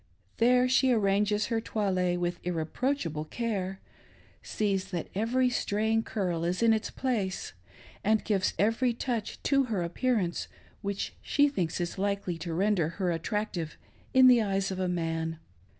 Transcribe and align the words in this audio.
There 0.37 0.67
she 0.67 0.91
arranges 0.91 1.45
her 1.49 1.61
toilet 1.61 2.19
with 2.19 2.41
irre 2.41 2.65
proachable 2.67 3.29
care, 3.29 3.79
sees 4.41 4.85
that 4.89 5.09
every 5.13 5.51
straying 5.51 6.01
curl 6.01 6.43
is 6.43 6.63
in 6.63 6.73
its 6.73 6.89
place, 6.89 7.53
and 8.03 8.23
gives 8.25 8.55
every 8.57 8.93
touch 8.93 9.43
to 9.43 9.65
her 9.65 9.83
appearance 9.83 10.47
which 10.81 11.13
she 11.21 11.47
thinks 11.49 11.79
is 11.79 11.99
likely 11.99 12.39
to 12.39 12.51
render 12.51 12.89
her 12.97 13.11
attractive 13.11 13.77
in 14.11 14.25
the 14.25 14.41
eyes 14.41 14.71
of 14.71 14.79
a 14.79 14.87
man. 14.89 15.37